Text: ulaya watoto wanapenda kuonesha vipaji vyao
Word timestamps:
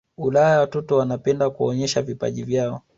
ulaya 0.17 0.59
watoto 0.59 0.97
wanapenda 0.97 1.49
kuonesha 1.49 2.01
vipaji 2.01 2.43
vyao 2.43 2.81